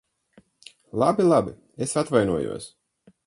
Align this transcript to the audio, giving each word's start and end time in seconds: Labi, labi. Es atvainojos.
Labi, 1.03 1.27
labi. 1.31 1.53
Es 1.87 1.95
atvainojos. 2.05 2.69